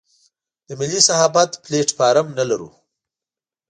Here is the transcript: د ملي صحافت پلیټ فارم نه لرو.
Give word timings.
د 0.67 0.69
ملي 0.79 0.99
صحافت 1.07 1.49
پلیټ 1.63 1.89
فارم 1.97 2.27
نه 2.37 2.43
لرو. 2.49 2.69